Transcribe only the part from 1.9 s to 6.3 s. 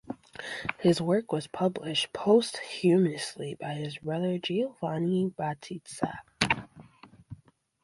posthumously by his brother Giovanni Battista.